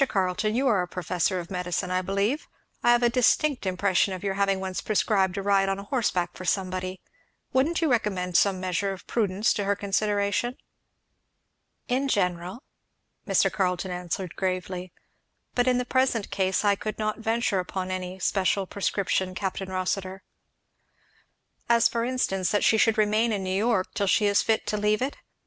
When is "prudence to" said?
9.05-9.63